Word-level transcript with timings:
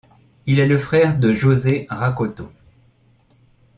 Il 0.47 0.59
est 0.59 0.65
le 0.67 0.79
frère 0.79 1.19
de 1.19 1.31
José 1.31 1.85
Rakoto. 1.91 2.49